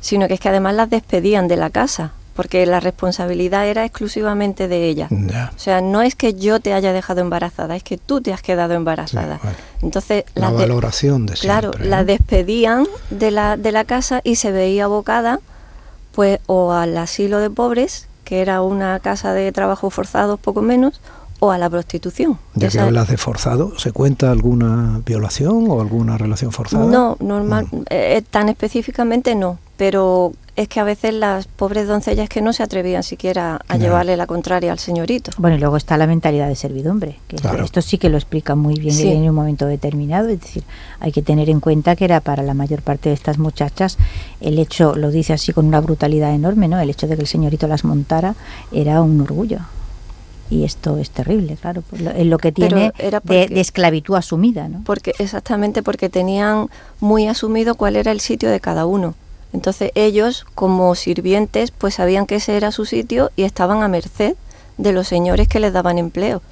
sino 0.00 0.28
que 0.28 0.34
es 0.34 0.40
que 0.40 0.48
además 0.48 0.74
las 0.74 0.90
despedían 0.90 1.48
de 1.48 1.56
la 1.56 1.70
casa, 1.70 2.12
porque 2.34 2.66
la 2.66 2.80
responsabilidad 2.80 3.66
era 3.66 3.84
exclusivamente 3.84 4.68
de 4.68 4.84
ella. 4.88 5.08
O 5.10 5.58
sea, 5.58 5.80
no 5.80 6.02
es 6.02 6.14
que 6.14 6.34
yo 6.34 6.60
te 6.60 6.74
haya 6.74 6.92
dejado 6.92 7.20
embarazada, 7.22 7.74
es 7.76 7.82
que 7.82 7.96
tú 7.96 8.20
te 8.20 8.32
has 8.32 8.42
quedado 8.42 8.74
embarazada. 8.74 9.36
Sí, 9.38 9.46
vale. 9.46 9.56
Entonces, 9.82 10.24
La 10.34 10.50
de- 10.50 10.56
valoración 10.56 11.26
de 11.26 11.34
Claro, 11.34 11.70
siempre, 11.70 11.88
la 11.90 11.98
¿no? 11.98 12.04
despedían 12.04 12.86
de 13.10 13.30
la, 13.30 13.56
de 13.56 13.72
la 13.72 13.84
casa 13.84 14.20
y 14.22 14.36
se 14.36 14.52
veía 14.52 14.84
abocada 14.84 15.40
pues 16.12 16.40
o 16.46 16.72
al 16.72 16.96
asilo 16.96 17.40
de 17.40 17.50
pobres, 17.50 18.06
que 18.24 18.40
era 18.40 18.62
una 18.62 18.98
casa 19.00 19.32
de 19.32 19.50
trabajo 19.52 19.90
forzados 19.90 20.38
poco 20.40 20.62
menos, 20.62 21.00
o 21.40 21.50
a 21.50 21.58
la 21.58 21.68
prostitución. 21.70 22.38
Ya 22.54 22.68
que 22.68 22.78
hablas 22.80 23.08
de 23.08 23.16
forzado, 23.16 23.78
¿se 23.78 23.92
cuenta 23.92 24.30
alguna 24.30 25.00
violación 25.04 25.66
o 25.68 25.80
alguna 25.80 26.16
relación 26.18 26.52
forzada? 26.52 26.86
No, 26.86 27.16
normal, 27.20 27.66
eh, 27.90 28.22
tan 28.30 28.48
específicamente 28.48 29.34
no, 29.34 29.58
pero 29.76 30.32
es 30.56 30.68
que 30.68 30.80
a 30.80 30.84
veces 30.84 31.12
las 31.12 31.46
pobres 31.48 31.86
doncellas 31.86 32.30
que 32.30 32.40
no 32.40 32.54
se 32.54 32.62
atrevían 32.62 33.02
siquiera 33.02 33.60
a 33.68 33.76
llevarle 33.76 34.16
la 34.16 34.26
contraria 34.26 34.72
al 34.72 34.78
señorito. 34.78 35.30
Bueno, 35.36 35.58
y 35.58 35.60
luego 35.60 35.76
está 35.76 35.98
la 35.98 36.06
mentalidad 36.06 36.48
de 36.48 36.54
servidumbre, 36.56 37.18
que 37.28 37.36
esto- 37.36 37.50
Claro. 37.50 37.64
esto 37.66 37.82
sí 37.82 37.98
que 37.98 38.08
lo 38.08 38.16
explica 38.16 38.54
muy 38.54 38.76
bien 38.80 38.94
Sí. 38.94 39.08
en 39.12 39.28
un 39.28 39.34
momento 39.34 39.66
determinado. 39.66 40.28
Es 40.30 40.40
decir, 40.40 40.62
hay 40.98 41.12
que 41.12 41.20
tener 41.20 41.50
en 41.50 41.60
cuenta 41.60 41.94
que 41.94 42.06
era 42.06 42.20
para 42.20 42.42
la 42.42 42.54
mayor 42.54 42.80
parte 42.80 43.10
de 43.10 43.14
estas 43.14 43.36
muchachas 43.36 43.98
el 44.40 44.58
hecho, 44.58 44.94
lo 44.94 45.10
dice 45.10 45.34
así 45.34 45.52
con 45.52 45.66
una 45.66 45.82
brutalidad 45.82 46.32
enorme, 46.34 46.68
¿no? 46.68 46.80
El 46.80 46.88
hecho 46.88 47.06
de 47.06 47.16
que 47.16 47.22
el 47.22 47.28
señorito 47.28 47.66
las 47.66 47.84
montara 47.84 48.34
era 48.72 49.02
un 49.02 49.20
orgullo. 49.20 49.58
Y 50.50 50.64
esto 50.64 50.96
es 50.98 51.10
terrible, 51.10 51.56
claro, 51.60 51.82
lo- 51.98 52.12
en 52.12 52.30
lo 52.30 52.38
que 52.38 52.52
tiene 52.52 52.92
era 52.98 53.18
de, 53.18 53.26
porque- 53.26 53.48
de 53.54 53.60
esclavitud 53.60 54.14
asumida, 54.14 54.68
¿no? 54.68 54.82
Porque 54.84 55.12
exactamente 55.18 55.82
porque 55.82 56.08
tenían 56.08 56.68
muy 57.00 57.26
asumido 57.26 57.74
cuál 57.74 57.96
era 57.96 58.12
el 58.12 58.20
sitio 58.20 58.48
de 58.50 58.60
cada 58.60 58.86
uno. 58.86 59.14
Entonces 59.52 59.90
ellos, 59.94 60.44
como 60.54 60.94
sirvientes, 60.94 61.70
pues 61.72 61.94
sabían 61.94 62.26
que 62.26 62.36
ese 62.36 62.56
era 62.56 62.70
su 62.72 62.84
sitio 62.84 63.30
y 63.36 63.42
estaban 63.42 63.82
a 63.82 63.88
merced 63.88 64.34
de 64.78 64.92
los 64.92 65.08
señores 65.08 65.48
que 65.48 65.58
les 65.58 65.72
daban 65.72 65.98
empleo. 65.98 66.42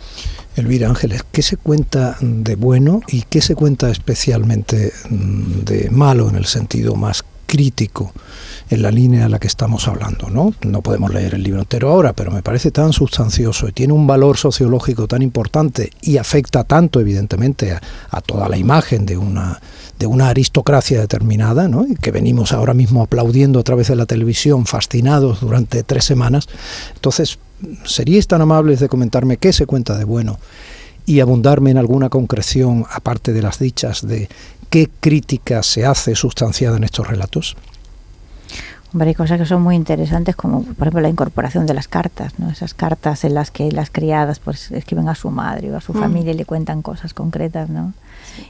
Elvira 0.56 0.88
Ángeles, 0.88 1.22
¿qué 1.30 1.42
se 1.42 1.56
cuenta 1.56 2.16
de 2.20 2.54
bueno 2.56 3.02
y 3.08 3.22
qué 3.22 3.40
se 3.42 3.54
cuenta 3.54 3.90
especialmente 3.90 4.92
mm, 5.10 5.64
de 5.64 5.90
malo 5.90 6.28
en 6.30 6.36
el 6.36 6.46
sentido 6.46 6.94
más 6.94 7.24
crítico 7.44 8.12
en 8.70 8.82
la 8.82 8.90
línea 8.90 9.26
a 9.26 9.28
la 9.28 9.38
que 9.38 9.46
estamos 9.46 9.86
hablando? 9.88 10.30
¿no? 10.30 10.54
no 10.62 10.82
podemos 10.82 11.12
leer 11.12 11.34
el 11.34 11.42
libro 11.42 11.60
entero 11.60 11.90
ahora, 11.90 12.12
pero 12.12 12.30
me 12.30 12.42
parece 12.42 12.70
tan 12.70 12.92
sustancioso 12.92 13.68
y 13.68 13.72
tiene 13.72 13.92
un 13.92 14.06
valor 14.06 14.36
sociológico 14.36 15.06
tan 15.06 15.22
importante 15.22 15.90
y 16.02 16.16
afecta 16.16 16.64
tanto, 16.64 17.00
evidentemente, 17.00 17.72
a, 17.72 18.20
toda 18.20 18.48
la 18.48 18.56
imagen 18.56 19.06
de 19.06 19.16
una, 19.16 19.60
de 19.98 20.06
una 20.06 20.28
aristocracia 20.28 21.00
determinada, 21.00 21.68
¿no? 21.68 21.86
que 22.00 22.10
venimos 22.10 22.52
ahora 22.52 22.74
mismo 22.74 23.02
aplaudiendo 23.02 23.60
a 23.60 23.62
través 23.62 23.88
de 23.88 23.96
la 23.96 24.06
televisión, 24.06 24.66
fascinados 24.66 25.40
durante 25.40 25.82
tres 25.82 26.04
semanas. 26.04 26.48
Entonces, 26.94 27.38
¿seríais 27.84 28.26
tan 28.26 28.40
amables 28.40 28.80
de 28.80 28.88
comentarme 28.88 29.36
qué 29.36 29.52
se 29.52 29.66
cuenta 29.66 29.96
de 29.98 30.04
bueno 30.04 30.38
y 31.06 31.20
abundarme 31.20 31.70
en 31.70 31.78
alguna 31.78 32.08
concreción, 32.08 32.86
aparte 32.90 33.32
de 33.32 33.42
las 33.42 33.58
dichas, 33.58 34.06
de 34.06 34.28
qué 34.74 34.90
crítica 34.98 35.62
se 35.62 35.86
hace 35.86 36.16
sustanciada 36.16 36.76
en 36.78 36.82
estos 36.82 37.06
relatos? 37.06 37.56
Hombre, 38.92 39.10
hay 39.10 39.14
cosas 39.14 39.38
que 39.38 39.46
son 39.46 39.62
muy 39.62 39.76
interesantes, 39.76 40.34
como 40.34 40.64
por 40.64 40.88
ejemplo 40.88 41.00
la 41.00 41.08
incorporación 41.08 41.64
de 41.64 41.74
las 41.74 41.86
cartas, 41.86 42.40
¿no? 42.40 42.50
Esas 42.50 42.74
cartas 42.74 43.22
en 43.22 43.34
las 43.34 43.52
que 43.52 43.70
las 43.70 43.90
criadas 43.90 44.40
pues 44.40 44.72
escriben 44.72 45.08
a 45.08 45.14
su 45.14 45.30
madre 45.30 45.70
o 45.70 45.76
a 45.76 45.80
su 45.80 45.94
Mm. 45.94 46.00
familia 46.00 46.32
y 46.32 46.36
le 46.36 46.44
cuentan 46.44 46.82
cosas 46.82 47.14
concretas, 47.14 47.68
¿no? 47.68 47.92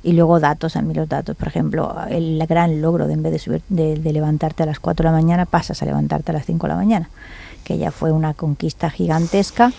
Y 0.02 0.12
luego 0.12 0.40
datos, 0.40 0.76
a 0.76 0.80
mí 0.80 0.94
los 0.94 1.10
datos, 1.10 1.36
por 1.36 1.48
ejemplo, 1.48 1.94
el 2.08 2.42
gran 2.46 2.80
logro 2.80 3.06
de 3.06 3.12
en 3.12 3.22
vez 3.22 3.32
de, 3.32 3.38
subir, 3.38 3.60
de, 3.68 3.96
de 3.98 4.12
levantarte 4.14 4.62
a 4.62 4.66
las 4.66 4.80
4 4.80 5.04
de 5.04 5.12
la 5.12 5.20
mañana, 5.20 5.44
pasas 5.44 5.82
a 5.82 5.84
levantarte 5.84 6.30
a 6.30 6.34
las 6.34 6.46
5 6.46 6.66
de 6.66 6.72
la 6.72 6.76
mañana, 6.76 7.10
que 7.64 7.76
ya 7.76 7.90
fue 7.90 8.12
una 8.12 8.32
conquista 8.32 8.88
gigantesca, 8.88 9.74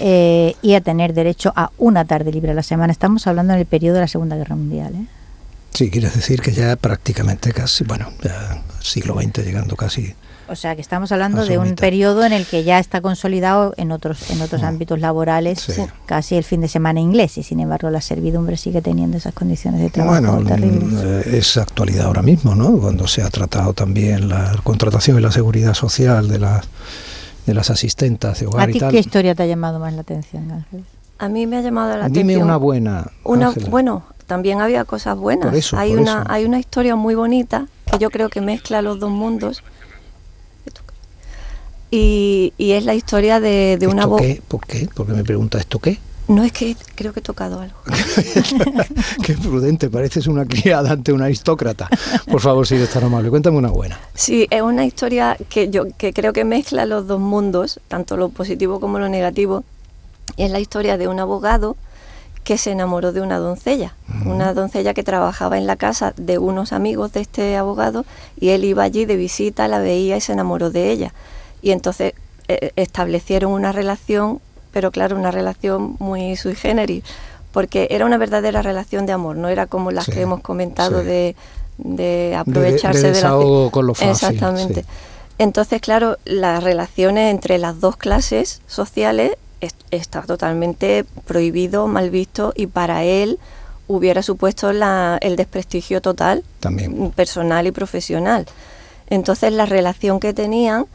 eh, 0.00 0.56
y 0.62 0.72
a 0.72 0.80
tener 0.80 1.12
derecho 1.12 1.52
a 1.54 1.70
una 1.76 2.06
tarde 2.06 2.32
libre 2.32 2.52
a 2.52 2.54
la 2.54 2.62
semana. 2.62 2.92
Estamos 2.92 3.26
hablando 3.26 3.52
en 3.52 3.58
el 3.58 3.66
periodo 3.66 3.96
de 3.96 4.00
la 4.00 4.08
Segunda 4.08 4.36
Guerra 4.36 4.56
Mundial, 4.56 4.94
¿eh? 4.94 5.04
Sí, 5.74 5.90
quieres 5.90 6.14
decir 6.14 6.40
que 6.40 6.52
ya 6.52 6.76
prácticamente 6.76 7.52
casi, 7.52 7.84
bueno, 7.84 8.10
ya 8.22 8.62
siglo 8.80 9.14
XX 9.14 9.44
llegando 9.44 9.74
casi. 9.76 10.14
O 10.48 10.54
sea, 10.56 10.74
que 10.74 10.82
estamos 10.82 11.10
hablando 11.12 11.46
de 11.46 11.56
un 11.56 11.64
mitad. 11.70 11.76
periodo 11.80 12.24
en 12.24 12.32
el 12.32 12.44
que 12.44 12.62
ya 12.62 12.78
está 12.78 13.00
consolidado 13.00 13.72
en 13.78 13.90
otros 13.90 14.28
en 14.30 14.42
otros 14.42 14.60
Mm. 14.60 14.66
ámbitos 14.66 15.00
laborales 15.00 15.60
Sí. 15.60 15.80
casi 16.04 16.34
el 16.34 16.44
fin 16.44 16.60
de 16.60 16.68
semana 16.68 17.00
inglés 17.00 17.38
y 17.38 17.42
sin 17.42 17.60
embargo 17.60 17.88
la 17.88 18.02
servidumbre 18.02 18.58
sigue 18.58 18.82
teniendo 18.82 19.16
esas 19.16 19.32
condiciones 19.32 19.80
de 19.80 19.88
trabajo 19.88 20.20
Bueno, 20.20 20.46
terribles. 20.46 20.82
mm, 20.82 20.98
eh, 21.00 21.38
es 21.38 21.56
actualidad 21.56 22.06
ahora 22.06 22.20
mismo, 22.22 22.54
¿no? 22.54 22.76
Cuando 22.78 23.06
se 23.06 23.22
ha 23.22 23.30
tratado 23.30 23.72
también 23.72 24.28
la 24.28 24.54
contratación 24.62 25.18
y 25.18 25.22
la 25.22 25.32
seguridad 25.32 25.72
social 25.74 26.28
de 26.28 26.38
las 26.40 26.66
de 27.46 27.54
las 27.54 27.70
asistentas 27.70 28.38
de 28.40 28.46
¿A 28.56 28.68
y 28.68 28.72
ti 28.74 28.78
tal. 28.78 28.90
qué 28.92 28.98
historia 29.00 29.34
te 29.34 29.42
ha 29.44 29.46
llamado 29.46 29.78
más 29.78 29.94
la 29.94 30.02
atención, 30.02 30.50
Ángel? 30.52 30.84
A 31.18 31.28
mí 31.28 31.46
me 31.46 31.56
ha 31.56 31.60
llamado 31.62 31.96
la 31.96 32.08
Dime 32.08 32.34
atención. 32.34 32.42
una 32.42 32.56
buena. 32.56 33.06
Una, 33.24 33.48
Ángela. 33.48 33.68
bueno, 33.70 34.02
también 34.32 34.62
había 34.62 34.84
cosas 34.86 35.14
buenas. 35.18 35.48
Por 35.50 35.58
eso, 35.58 35.76
hay 35.76 35.90
por 35.90 36.00
una 36.00 36.22
eso. 36.22 36.32
hay 36.32 36.44
una 36.46 36.58
historia 36.58 36.96
muy 36.96 37.14
bonita 37.14 37.66
que 37.90 37.98
yo 37.98 38.08
creo 38.08 38.30
que 38.30 38.40
mezcla 38.40 38.80
los 38.80 38.98
dos 38.98 39.10
mundos. 39.10 39.62
Y, 41.90 42.54
y 42.56 42.72
es 42.72 42.84
la 42.86 42.94
historia 42.94 43.38
de, 43.40 43.76
de 43.78 43.86
una 43.86 44.02
¿Esto 44.04 44.08
bo- 44.08 44.16
qué? 44.16 44.42
¿Por 44.48 44.60
qué? 44.66 44.88
Me 45.08 45.22
pregunta 45.24 45.58
esto 45.58 45.78
qué. 45.78 45.98
No 46.28 46.42
es 46.44 46.52
que 46.52 46.74
creo 46.94 47.12
que 47.12 47.20
he 47.20 47.22
tocado 47.22 47.60
algo. 47.60 47.76
Qué 49.26 49.34
prudente, 49.34 49.90
pareces 49.90 50.26
una 50.28 50.46
criada 50.46 50.92
ante 50.92 51.12
una 51.12 51.24
aristócrata. 51.26 51.88
Por 52.30 52.40
favor, 52.40 52.66
si 52.66 52.76
eres 52.76 52.88
tan 52.90 53.04
amable, 53.04 53.28
cuéntame 53.28 53.58
una 53.58 53.68
buena. 53.70 53.98
Sí, 54.14 54.46
es 54.48 54.62
una 54.62 54.86
historia 54.86 55.36
que 55.50 55.68
yo 55.68 55.84
que 55.98 56.12
creo 56.14 56.32
que 56.32 56.44
mezcla 56.44 56.86
los 56.86 57.06
dos 57.08 57.20
mundos, 57.20 57.80
tanto 57.88 58.16
lo 58.16 58.28
positivo 58.30 58.78
como 58.80 58.98
lo 59.00 59.08
negativo. 59.10 59.64
Y 60.36 60.44
es 60.44 60.50
la 60.52 60.60
historia 60.60 60.96
de 60.96 61.08
un 61.08 61.18
abogado 61.20 61.76
que 62.44 62.58
se 62.58 62.72
enamoró 62.72 63.12
de 63.12 63.20
una 63.20 63.38
doncella, 63.38 63.94
una 64.26 64.52
doncella 64.52 64.94
que 64.94 65.04
trabajaba 65.04 65.58
en 65.58 65.66
la 65.66 65.76
casa 65.76 66.12
de 66.16 66.38
unos 66.38 66.72
amigos 66.72 67.12
de 67.12 67.20
este 67.20 67.56
abogado 67.56 68.04
y 68.38 68.48
él 68.50 68.64
iba 68.64 68.82
allí 68.82 69.04
de 69.04 69.16
visita, 69.16 69.68
la 69.68 69.78
veía 69.78 70.16
y 70.16 70.20
se 70.20 70.32
enamoró 70.32 70.70
de 70.70 70.90
ella. 70.90 71.14
Y 71.62 71.70
entonces 71.70 72.14
eh, 72.48 72.72
establecieron 72.74 73.52
una 73.52 73.70
relación, 73.70 74.40
pero 74.72 74.90
claro, 74.90 75.16
una 75.16 75.30
relación 75.30 75.96
muy 76.00 76.34
sui 76.36 76.56
generis, 76.56 77.04
porque 77.52 77.86
era 77.90 78.06
una 78.06 78.18
verdadera 78.18 78.60
relación 78.62 79.06
de 79.06 79.12
amor, 79.12 79.36
no 79.36 79.48
era 79.48 79.66
como 79.66 79.92
las 79.92 80.06
Sí, 80.06 80.12
que 80.12 80.22
hemos 80.22 80.40
comentado 80.40 81.00
sí. 81.00 81.06
de, 81.06 81.36
de 81.78 82.34
aprovecharse 82.36 83.12
de 83.12 83.12
de, 83.12 83.22
la 83.22 83.30
con 83.70 83.86
lo 83.86 83.94
fácil, 83.94 84.10
Exactamente. 84.10 84.82
sí. 84.82 84.88
Entonces, 85.38 85.80
claro, 85.80 86.18
las 86.24 86.62
relaciones 86.62 87.30
entre 87.30 87.58
las 87.58 87.80
dos 87.80 87.96
clases 87.96 88.62
sociales 88.66 89.32
es- 89.62 89.74
está 89.90 90.20
totalmente 90.22 91.04
prohibido, 91.24 91.86
mal 91.86 92.10
visto 92.10 92.52
y 92.54 92.66
para 92.66 93.04
él 93.04 93.38
hubiera 93.88 94.22
supuesto 94.22 94.72
la- 94.72 95.16
el 95.22 95.36
desprestigio 95.36 96.02
total 96.02 96.44
También. 96.60 97.10
personal 97.12 97.66
y 97.66 97.70
profesional. 97.72 98.46
Entonces 99.08 99.52
la 99.52 99.64
relación 99.66 100.20
que 100.20 100.34
tenían 100.34 100.86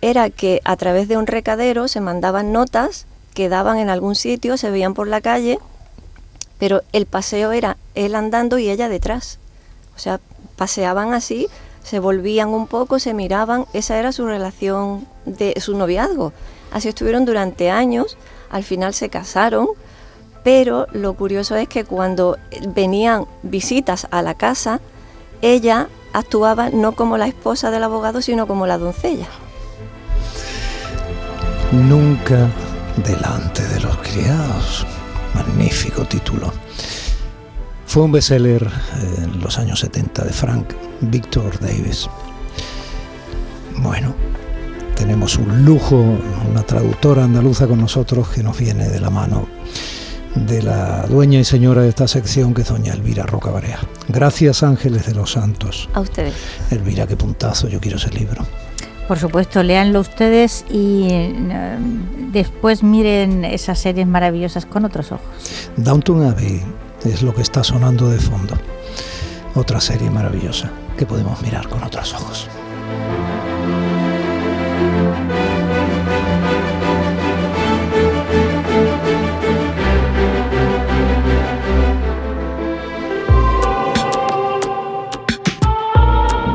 era 0.00 0.30
que 0.30 0.60
a 0.64 0.76
través 0.76 1.06
de 1.08 1.16
un 1.16 1.26
recadero 1.26 1.86
se 1.88 2.00
mandaban 2.00 2.52
notas, 2.52 3.06
quedaban 3.34 3.78
en 3.78 3.90
algún 3.90 4.14
sitio, 4.14 4.56
se 4.56 4.70
veían 4.70 4.94
por 4.94 5.06
la 5.08 5.20
calle, 5.20 5.58
pero 6.58 6.82
el 6.92 7.06
paseo 7.06 7.52
era 7.52 7.76
él 7.94 8.14
andando 8.14 8.58
y 8.58 8.70
ella 8.70 8.88
detrás. 8.88 9.38
O 9.96 9.98
sea, 9.98 10.20
paseaban 10.56 11.12
así, 11.14 11.48
se 11.82 11.98
volvían 11.98 12.50
un 12.50 12.66
poco, 12.68 12.98
se 12.98 13.12
miraban, 13.12 13.66
esa 13.72 13.98
era 13.98 14.12
su 14.12 14.26
relación 14.26 15.06
de 15.26 15.54
su 15.60 15.76
noviazgo. 15.76 16.32
Así 16.74 16.88
estuvieron 16.88 17.24
durante 17.24 17.70
años, 17.70 18.18
al 18.50 18.64
final 18.64 18.94
se 18.94 19.08
casaron, 19.08 19.68
pero 20.42 20.88
lo 20.90 21.14
curioso 21.14 21.54
es 21.54 21.68
que 21.68 21.84
cuando 21.84 22.36
venían 22.74 23.26
visitas 23.44 24.08
a 24.10 24.22
la 24.22 24.34
casa, 24.34 24.80
ella 25.40 25.86
actuaba 26.12 26.70
no 26.70 26.96
como 26.96 27.16
la 27.16 27.28
esposa 27.28 27.70
del 27.70 27.84
abogado, 27.84 28.20
sino 28.20 28.48
como 28.48 28.66
la 28.66 28.76
doncella. 28.76 29.28
Nunca 31.70 32.48
delante 33.06 33.62
de 33.68 33.80
los 33.80 33.96
criados. 33.98 34.84
Magnífico 35.32 36.04
título. 36.04 36.52
Fue 37.86 38.02
un 38.02 38.10
bestseller 38.10 38.68
en 39.18 39.40
los 39.40 39.58
años 39.58 39.78
70 39.78 40.24
de 40.24 40.32
Frank 40.32 40.72
Victor 41.02 41.56
Davis. 41.60 42.08
Bueno, 43.76 44.12
tenemos 44.94 45.36
un 45.38 45.64
lujo, 45.64 45.96
una 46.50 46.62
traductora 46.62 47.24
andaluza 47.24 47.66
con 47.66 47.80
nosotros 47.80 48.28
que 48.28 48.42
nos 48.42 48.58
viene 48.58 48.88
de 48.88 49.00
la 49.00 49.10
mano 49.10 49.46
de 50.34 50.62
la 50.62 51.06
dueña 51.06 51.38
y 51.38 51.44
señora 51.44 51.82
de 51.82 51.88
esta 51.88 52.08
sección, 52.08 52.54
que 52.54 52.62
es 52.62 52.68
doña 52.68 52.92
Elvira 52.92 53.24
Roca 53.24 53.50
Barea. 53.50 53.78
Gracias 54.08 54.62
Ángeles 54.62 55.06
de 55.06 55.14
los 55.14 55.32
Santos. 55.32 55.88
A 55.94 56.00
ustedes. 56.00 56.34
Elvira, 56.70 57.06
qué 57.06 57.16
puntazo, 57.16 57.68
yo 57.68 57.80
quiero 57.80 57.98
ese 57.98 58.10
libro. 58.10 58.44
Por 59.06 59.18
supuesto, 59.18 59.62
léanlo 59.62 60.00
ustedes 60.00 60.64
y 60.70 61.08
eh, 61.10 61.76
después 62.32 62.82
miren 62.82 63.44
esas 63.44 63.78
series 63.78 64.06
maravillosas 64.06 64.66
con 64.66 64.84
otros 64.84 65.12
ojos. 65.12 65.26
Downton 65.76 66.26
Abbey 66.26 66.62
es 67.04 67.22
lo 67.22 67.34
que 67.34 67.42
está 67.42 67.62
sonando 67.62 68.08
de 68.08 68.18
fondo. 68.18 68.54
Otra 69.54 69.80
serie 69.80 70.10
maravillosa 70.10 70.70
que 70.96 71.06
podemos 71.06 71.40
mirar 71.42 71.68
con 71.68 71.82
otros 71.82 72.14
ojos. 72.14 72.48